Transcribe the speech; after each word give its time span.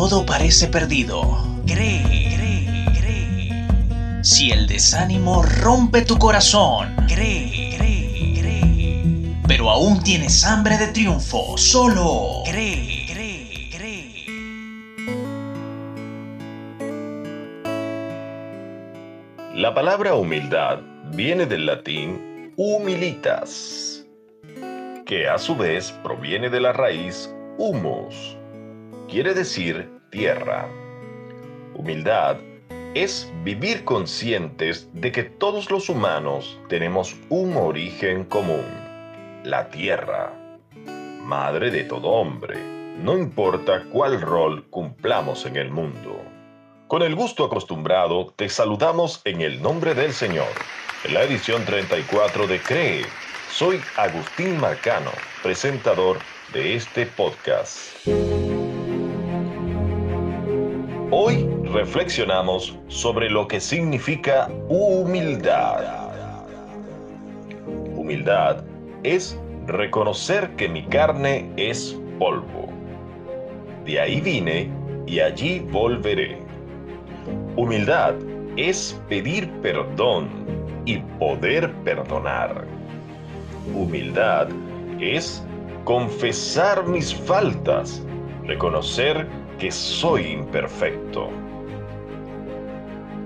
todo 0.00 0.24
parece 0.24 0.68
perdido, 0.68 1.22
cree, 1.66 2.04
cree, 2.36 2.86
cree. 3.00 4.22
Si 4.22 4.52
el 4.52 4.68
desánimo 4.68 5.42
rompe 5.42 6.02
tu 6.02 6.16
corazón, 6.18 6.94
cree, 7.08 7.74
cree, 7.76 8.38
cree. 8.38 9.34
Pero 9.48 9.68
aún 9.68 10.00
tienes 10.04 10.44
hambre 10.44 10.78
de 10.78 10.86
triunfo, 10.92 11.58
solo 11.58 12.44
cree, 12.44 13.06
cree, 13.12 13.70
cree. 13.76 14.24
La 19.52 19.74
palabra 19.74 20.14
humildad 20.14 20.78
viene 21.12 21.44
del 21.44 21.66
latín 21.66 22.52
humilitas, 22.56 24.06
que 25.06 25.28
a 25.28 25.38
su 25.38 25.56
vez 25.56 25.90
proviene 26.04 26.50
de 26.50 26.60
la 26.60 26.72
raíz 26.72 27.34
humus, 27.58 28.37
quiere 29.08 29.32
decir 29.34 29.90
tierra. 30.10 30.68
Humildad 31.74 32.36
es 32.94 33.32
vivir 33.42 33.84
conscientes 33.84 34.88
de 34.92 35.10
que 35.12 35.24
todos 35.24 35.70
los 35.70 35.88
humanos 35.88 36.58
tenemos 36.68 37.16
un 37.30 37.56
origen 37.56 38.24
común, 38.24 38.64
la 39.44 39.68
tierra, 39.70 40.32
madre 41.22 41.70
de 41.70 41.84
todo 41.84 42.08
hombre, 42.08 42.56
no 42.98 43.16
importa 43.16 43.84
cuál 43.92 44.20
rol 44.20 44.68
cumplamos 44.68 45.46
en 45.46 45.56
el 45.56 45.70
mundo. 45.70 46.20
Con 46.86 47.02
el 47.02 47.14
gusto 47.14 47.44
acostumbrado, 47.44 48.32
te 48.36 48.48
saludamos 48.48 49.20
en 49.24 49.42
el 49.42 49.62
nombre 49.62 49.94
del 49.94 50.12
Señor. 50.12 50.48
En 51.04 51.14
la 51.14 51.22
edición 51.22 51.64
34 51.64 52.46
de 52.46 52.58
CREE, 52.60 53.06
soy 53.50 53.80
Agustín 53.96 54.58
Marcano, 54.58 55.12
presentador 55.42 56.18
de 56.52 56.74
este 56.74 57.06
podcast. 57.06 58.06
Reflexionamos 61.72 62.76
sobre 62.88 63.30
lo 63.30 63.46
que 63.46 63.60
significa 63.60 64.48
humildad. 64.68 66.08
Humildad 67.94 68.64
es 69.02 69.38
reconocer 69.66 70.50
que 70.56 70.68
mi 70.68 70.82
carne 70.84 71.50
es 71.56 71.98
polvo. 72.18 72.68
De 73.84 74.00
ahí 74.00 74.20
vine 74.20 74.70
y 75.06 75.20
allí 75.20 75.60
volveré. 75.70 76.38
Humildad 77.56 78.14
es 78.56 79.00
pedir 79.08 79.50
perdón 79.60 80.28
y 80.84 80.98
poder 81.18 81.72
perdonar. 81.84 82.64
Humildad 83.74 84.48
es 85.00 85.44
confesar 85.84 86.86
mis 86.86 87.14
faltas, 87.14 88.02
reconocer 88.44 89.26
que 89.58 89.70
soy 89.70 90.32
imperfecto. 90.32 91.28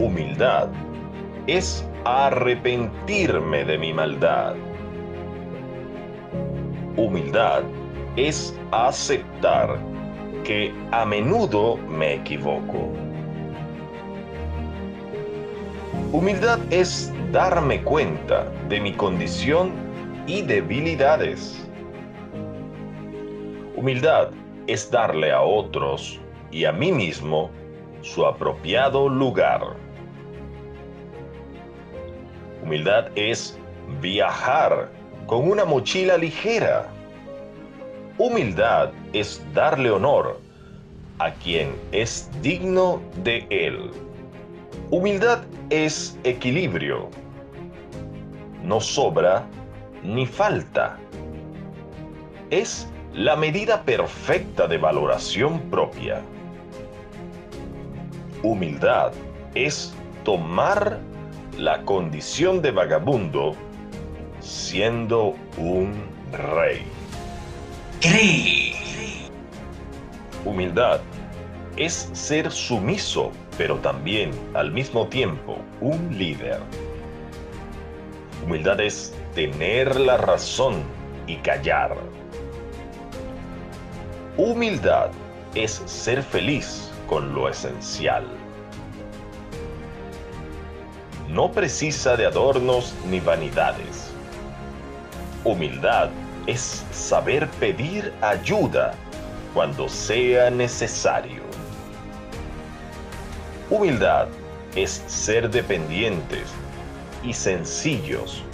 Humildad 0.00 0.70
es 1.46 1.88
arrepentirme 2.04 3.64
de 3.64 3.78
mi 3.78 3.92
maldad. 3.92 4.56
Humildad 6.96 7.62
es 8.16 8.58
aceptar 8.72 9.78
que 10.42 10.74
a 10.90 11.04
menudo 11.04 11.76
me 11.76 12.14
equivoco. 12.14 12.90
Humildad 16.10 16.58
es 16.70 17.12
darme 17.30 17.80
cuenta 17.84 18.50
de 18.68 18.80
mi 18.80 18.94
condición 18.94 19.70
y 20.26 20.42
debilidades. 20.42 21.64
Humildad 23.76 24.30
es 24.66 24.90
darle 24.90 25.30
a 25.30 25.40
otros 25.40 26.18
y 26.50 26.64
a 26.64 26.72
mí 26.72 26.90
mismo 26.90 27.48
su 28.02 28.26
apropiado 28.26 29.08
lugar. 29.08 29.83
Humildad 32.64 33.08
es 33.14 33.58
viajar 34.00 34.88
con 35.26 35.50
una 35.50 35.66
mochila 35.66 36.16
ligera. 36.16 36.86
Humildad 38.16 38.90
es 39.12 39.44
darle 39.52 39.90
honor 39.90 40.40
a 41.18 41.30
quien 41.30 41.74
es 41.92 42.30
digno 42.40 43.02
de 43.22 43.46
él. 43.50 43.90
Humildad 44.90 45.40
es 45.68 46.18
equilibrio. 46.24 47.10
No 48.62 48.80
sobra 48.80 49.44
ni 50.02 50.24
falta. 50.24 50.96
Es 52.48 52.88
la 53.12 53.36
medida 53.36 53.82
perfecta 53.82 54.66
de 54.66 54.78
valoración 54.78 55.60
propia. 55.68 56.22
Humildad 58.42 59.12
es 59.54 59.92
tomar 60.24 60.98
la 61.58 61.82
condición 61.82 62.62
de 62.62 62.70
vagabundo 62.70 63.54
siendo 64.40 65.34
un 65.56 65.92
rey. 66.32 66.82
Cree. 68.00 68.74
Humildad 70.44 71.00
es 71.76 72.10
ser 72.12 72.50
sumiso, 72.50 73.32
pero 73.56 73.76
también 73.78 74.30
al 74.54 74.70
mismo 74.70 75.06
tiempo 75.08 75.56
un 75.80 76.16
líder. 76.18 76.60
Humildad 78.44 78.80
es 78.80 79.14
tener 79.34 79.98
la 79.98 80.18
razón 80.18 80.82
y 81.26 81.36
callar. 81.36 81.96
Humildad 84.36 85.10
es 85.54 85.82
ser 85.86 86.22
feliz 86.22 86.90
con 87.08 87.34
lo 87.34 87.48
esencial. 87.48 88.24
No 91.34 91.50
precisa 91.50 92.16
de 92.16 92.26
adornos 92.26 92.94
ni 93.10 93.18
vanidades. 93.18 94.12
Humildad 95.42 96.10
es 96.46 96.84
saber 96.92 97.48
pedir 97.58 98.14
ayuda 98.20 98.94
cuando 99.52 99.88
sea 99.88 100.48
necesario. 100.48 101.42
Humildad 103.68 104.28
es 104.76 105.02
ser 105.08 105.50
dependientes 105.50 106.50
y 107.24 107.32
sencillos 107.32 108.44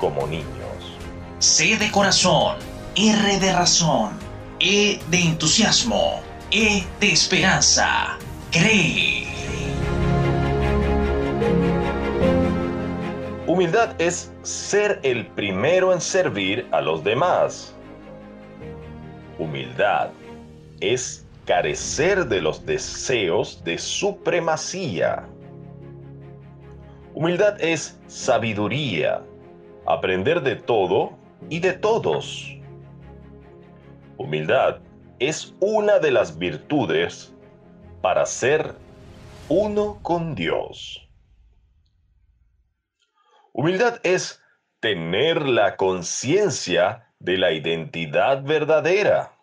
como 0.00 0.26
niños. 0.26 0.98
C 1.38 1.76
de 1.76 1.88
corazón, 1.92 2.56
R 2.96 3.38
de 3.38 3.52
razón, 3.52 4.10
E 4.58 4.98
de 5.06 5.20
entusiasmo, 5.20 6.20
E 6.50 6.84
de 6.98 7.12
esperanza. 7.12 8.18
Cree. 8.50 9.11
Humildad 13.52 14.00
es 14.00 14.32
ser 14.40 14.98
el 15.02 15.26
primero 15.26 15.92
en 15.92 16.00
servir 16.00 16.66
a 16.70 16.80
los 16.80 17.04
demás. 17.04 17.74
Humildad 19.38 20.08
es 20.80 21.26
carecer 21.44 22.24
de 22.28 22.40
los 22.40 22.64
deseos 22.64 23.62
de 23.62 23.76
supremacía. 23.76 25.28
Humildad 27.12 27.62
es 27.62 28.00
sabiduría, 28.06 29.20
aprender 29.84 30.40
de 30.40 30.56
todo 30.56 31.12
y 31.50 31.58
de 31.58 31.74
todos. 31.74 32.56
Humildad 34.16 34.78
es 35.18 35.54
una 35.60 35.98
de 35.98 36.10
las 36.10 36.38
virtudes 36.38 37.34
para 38.00 38.24
ser 38.24 38.74
uno 39.50 39.98
con 40.00 40.34
Dios. 40.34 41.01
Humildad 43.52 44.00
es 44.02 44.42
tener 44.80 45.46
la 45.46 45.76
conciencia 45.76 47.12
de 47.18 47.36
la 47.36 47.52
identidad 47.52 48.42
verdadera. 48.42 49.38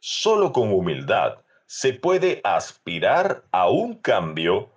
Solo 0.00 0.52
con 0.52 0.72
humildad 0.72 1.44
se 1.66 1.92
puede 1.92 2.40
aspirar 2.44 3.44
a 3.52 3.68
un 3.68 3.94
cambio, 3.94 4.72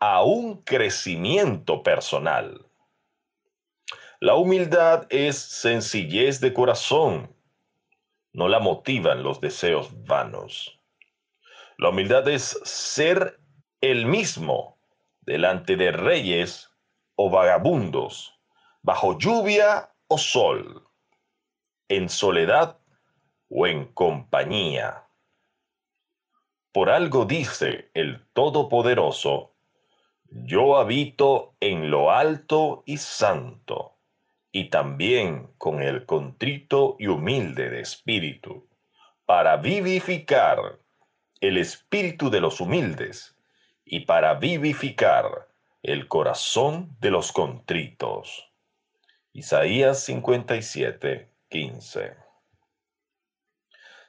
a 0.00 0.24
un 0.24 0.62
crecimiento 0.62 1.82
personal. 1.82 2.66
La 4.20 4.34
humildad 4.34 5.06
es 5.10 5.36
sencillez 5.36 6.40
de 6.40 6.54
corazón, 6.54 7.36
no 8.32 8.48
la 8.48 8.58
motivan 8.58 9.22
los 9.22 9.42
deseos 9.42 9.90
vanos. 10.06 10.80
La 11.76 11.90
humildad 11.90 12.26
es 12.28 12.58
ser 12.64 13.38
el 13.82 14.06
mismo 14.06 14.73
delante 15.26 15.76
de 15.76 15.92
reyes 15.92 16.70
o 17.16 17.30
vagabundos, 17.30 18.38
bajo 18.82 19.18
lluvia 19.18 19.90
o 20.08 20.18
sol, 20.18 20.86
en 21.88 22.08
soledad 22.08 22.78
o 23.48 23.66
en 23.66 23.86
compañía. 23.92 25.04
Por 26.72 26.90
algo 26.90 27.24
dice 27.24 27.90
el 27.94 28.26
Todopoderoso, 28.32 29.54
yo 30.28 30.76
habito 30.76 31.54
en 31.60 31.90
lo 31.90 32.10
alto 32.10 32.82
y 32.86 32.96
santo, 32.96 33.96
y 34.50 34.70
también 34.70 35.52
con 35.58 35.80
el 35.82 36.04
contrito 36.04 36.96
y 36.98 37.06
humilde 37.06 37.70
de 37.70 37.80
espíritu, 37.80 38.66
para 39.24 39.56
vivificar 39.56 40.80
el 41.40 41.58
espíritu 41.58 42.30
de 42.30 42.40
los 42.40 42.60
humildes 42.60 43.34
y 43.84 44.00
para 44.00 44.34
vivificar 44.34 45.48
el 45.82 46.08
corazón 46.08 46.96
de 47.00 47.10
los 47.10 47.32
contritos. 47.32 48.50
Isaías 49.32 50.04
57, 50.04 51.30
15. 51.48 52.16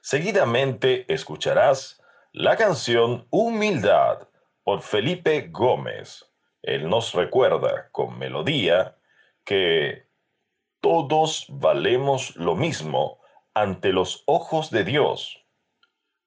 Seguidamente 0.01 1.11
escucharás 1.13 2.01
la 2.31 2.55
canción 2.55 3.27
Humildad 3.31 4.27
por 4.63 4.81
Felipe 4.81 5.47
Gómez. 5.51 6.31
Él 6.61 6.89
nos 6.89 7.13
recuerda 7.13 7.89
con 7.91 8.17
melodía 8.17 8.97
que 9.43 10.07
todos 10.79 11.47
valemos 11.49 12.35
lo 12.35 12.55
mismo 12.55 13.19
ante 13.53 13.91
los 13.91 14.23
ojos 14.27 14.69
de 14.69 14.83
Dios. 14.83 15.43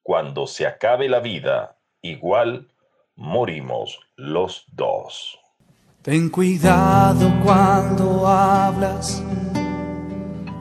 Cuando 0.03 0.47
se 0.47 0.67
acabe 0.67 1.09
la 1.09 1.21
vida, 1.21 1.79
igual 2.03 2.73
morimos 3.19 3.99
los 4.17 4.65
dos. 4.73 5.39
Ten 6.03 6.31
cuidado 6.31 7.31
cuando 7.45 8.27
hablas, 8.27 9.23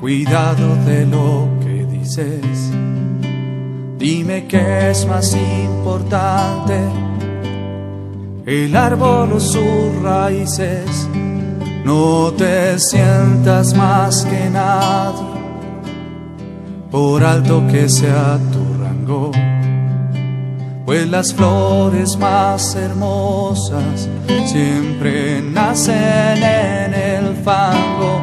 cuidado 0.01 0.75
de 0.83 1.05
lo 1.05 1.47
que 1.61 1.85
dices. 1.85 2.71
Dime 3.97 4.47
qué 4.47 4.89
es 4.89 5.05
más 5.05 5.35
importante, 5.35 6.79
el 8.45 8.75
árbol 8.75 9.33
o 9.33 9.39
sus 9.39 9.95
raíces. 10.01 11.07
No 11.85 12.33
te 12.35 12.77
sientas 12.79 13.73
más 13.75 14.25
que 14.25 14.49
nadie, 14.49 15.27
por 16.91 17.23
alto 17.23 17.63
que 17.71 17.87
sea 17.87 18.39
tu 18.51 18.83
rango, 18.83 19.31
pues 20.87 21.05
las 21.09 21.33
flores 21.33 22.17
más 22.17 22.73
hermosas 22.75 24.07
siempre 24.45 25.41
nacen 25.41 26.41
en 26.41 26.93
el 26.93 27.35
fango. 27.43 28.21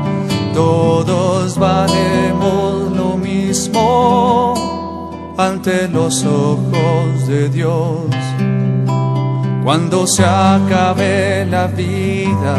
Todos 0.55 1.59
valemos 1.59 2.91
lo 2.97 3.19
mismo 3.19 4.55
ante 5.37 5.89
los 5.89 6.25
ojos 6.25 7.29
de 7.29 7.51
Dios. 7.51 8.07
Cuando 9.63 10.07
se 10.07 10.25
acabe 10.25 11.45
la 11.45 11.67
vida, 11.67 12.57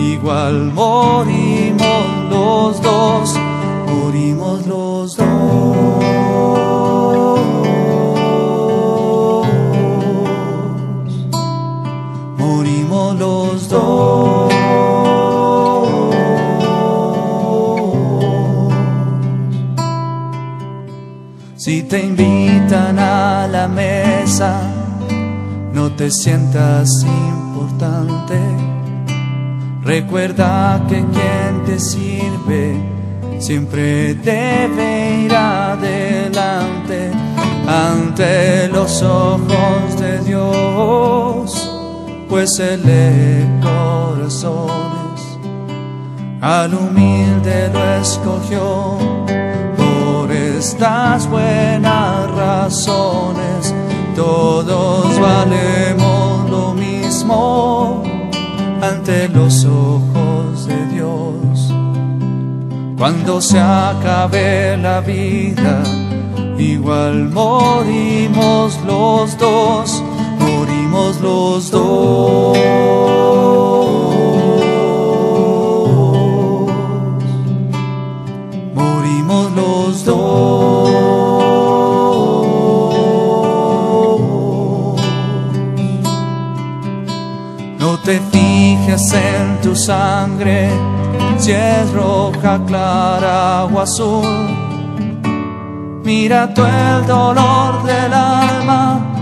igual 0.00 0.72
morimos 0.72 2.30
los 2.30 2.80
dos, 2.80 3.34
morimos 3.92 4.66
los 4.66 5.16
dos. 5.18 6.37
Si 21.56 21.82
te 21.82 22.02
invitan 22.02 22.98
a 22.98 23.46
la 23.46 23.68
mesa, 23.68 24.62
no 25.74 25.92
te 25.92 26.10
sientas 26.10 27.04
importante. 27.04 28.40
Recuerda 29.82 30.80
que 30.88 31.04
quien 31.04 31.64
te 31.66 31.78
sirve 31.78 32.80
siempre 33.38 34.14
debe 34.14 35.24
ir 35.24 35.34
adelante 35.34 37.10
ante 37.66 38.68
los 38.68 39.02
ojos 39.02 40.00
de 40.00 40.20
Dios, 40.20 41.67
pues 42.28 42.58
Él 42.60 42.82
lee 42.84 43.46
corazones. 43.62 45.38
Al 46.40 46.74
humilde 46.74 47.70
lo 47.72 47.94
escogió 47.94 48.98
estas 50.58 51.28
buenas 51.28 52.30
razones, 52.32 53.74
todos 54.16 55.20
valemos 55.20 56.50
lo 56.50 56.74
mismo 56.74 58.02
ante 58.82 59.28
los 59.28 59.64
ojos 59.64 60.66
de 60.66 60.86
Dios. 60.88 61.72
Cuando 62.98 63.40
se 63.40 63.60
acabe 63.60 64.76
la 64.78 65.00
vida, 65.00 65.82
igual 66.58 67.28
morimos 67.28 68.80
los 68.84 69.38
dos, 69.38 70.02
morimos 70.98 71.20
los 71.20 71.70
dos. 71.70 72.58
morimos 78.74 79.52
los 79.52 80.04
dos. 80.04 80.90
No 87.78 87.98
te 88.04 88.20
fijes 88.32 89.12
en 89.12 89.60
tu 89.62 89.76
sangre, 89.76 90.70
si 91.38 91.52
es 91.52 91.92
roja, 91.92 92.60
clara 92.66 93.64
o 93.64 93.80
azul. 93.80 94.24
Mira 96.04 96.52
tú 96.54 96.62
el 96.64 97.06
dolor 97.06 97.84
del 97.84 98.12
alma 98.12 99.17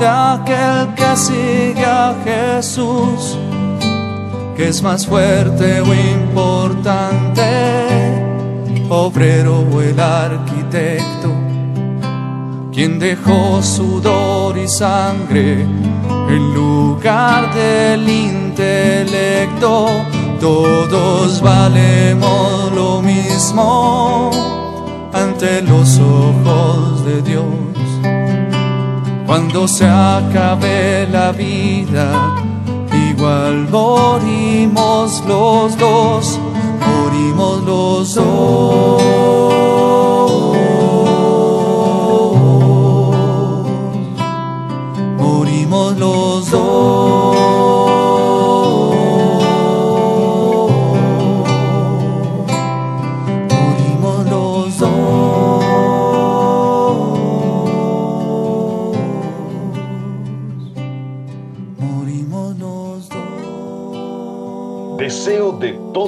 de 0.00 0.08
aquel 0.08 0.94
que 0.94 1.16
sigue 1.16 1.84
a 1.84 2.14
Jesús, 2.24 3.36
que 4.56 4.68
es 4.68 4.82
más 4.82 5.06
fuerte 5.06 5.82
o 5.82 5.94
importante 5.94 7.42
obrero 8.88 9.62
o 9.70 9.82
el 9.82 10.00
arquitecto, 10.00 11.28
quien 12.72 12.98
dejó 12.98 13.62
sudor 13.62 14.56
y 14.56 14.66
sangre 14.66 15.66
en 16.28 16.54
lugar 16.54 17.54
del 17.54 18.08
intelecto. 18.08 19.86
Todos 20.40 21.42
valemos 21.42 22.72
lo 22.74 23.02
mismo 23.02 24.30
ante 25.12 25.60
los 25.60 25.98
ojos 25.98 27.04
de 27.04 27.20
Dios. 27.20 27.69
Cuando 29.30 29.68
se 29.68 29.86
acabe 29.86 31.06
la 31.06 31.30
vida, 31.30 32.34
igual 33.10 33.68
morimos 33.70 35.22
los 35.24 35.78
dos 35.78 36.36
morimos 36.84 37.62
los 37.62 38.14
dos. 38.16 39.02
Morimos 45.16 45.96
los 45.96 46.50
dos. 46.50 47.09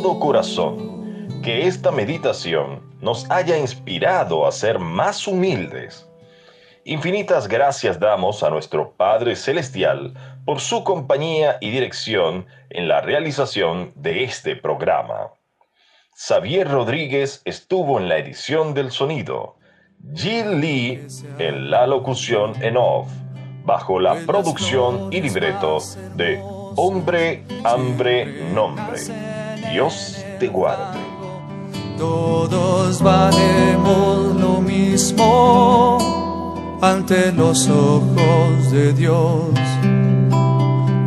Todo 0.03 0.19
corazón 0.19 1.29
que 1.45 1.69
esta 1.69 1.93
meditación 1.93 2.83
nos 3.01 3.31
haya 3.31 3.57
inspirado 3.57 4.45
a 4.45 4.51
ser 4.51 4.81
más 4.81 5.29
humildes. 5.29 6.09
Infinitas 6.85 7.47
gracias 7.47 8.01
damos 8.01 8.43
a 8.43 8.51
nuestro 8.51 8.95
Padre 8.97 9.37
Celestial 9.37 10.13
por 10.45 10.59
su 10.59 10.83
compañía 10.83 11.57
y 11.61 11.71
dirección 11.71 12.47
en 12.71 12.89
la 12.89 13.01
realización 13.01 13.93
de 13.95 14.25
este 14.25 14.57
programa. 14.57 15.31
Xavier 16.17 16.69
Rodríguez 16.69 17.41
estuvo 17.45 18.01
en 18.01 18.09
la 18.09 18.19
edición 18.19 18.75
del 18.75 18.91
sonido, 18.91 19.57
Jill 20.17 20.61
Lee 20.61 21.07
en 21.39 21.71
la 21.71 21.87
locución 21.87 22.61
en 22.61 22.77
off, 22.77 23.09
bajo 23.65 24.01
la 24.01 24.17
producción 24.27 25.13
y 25.13 25.21
libreto 25.21 25.79
de 26.17 26.41
Hombre, 26.75 27.45
Hambre, 27.63 28.27
Nombre. 28.53 29.42
Dios 29.73 30.23
te 30.39 30.49
guarde. 30.49 31.01
Todos 31.97 33.01
valemos 33.01 34.37
lo 34.39 34.61
mismo 34.61 35.99
ante 36.83 37.33
los 37.33 37.71
ojos 37.71 38.71
de 38.71 38.93
Dios. 38.93 39.49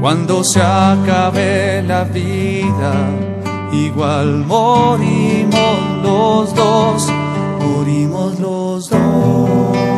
Cuando 0.01 0.43
se 0.43 0.63
acabe 0.63 1.83
la 1.83 2.05
vida, 2.05 2.93
igual 3.71 4.43
morimos 4.45 5.79
los 6.01 6.55
dos, 6.55 7.07
morimos 7.59 8.39
los 8.39 8.89
dos. 8.89 9.94